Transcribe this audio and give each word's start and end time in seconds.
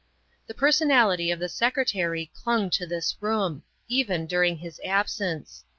The 0.47 0.55
personality 0.55 1.29
of 1.29 1.37
the 1.39 1.47
Secretary 1.47 2.31
clung 2.33 2.71
to 2.71 2.87
this 2.87 3.15
room, 3.21 3.61
even 3.87 4.25
during 4.25 4.57
his 4.57 4.81
absence. 4.83 5.63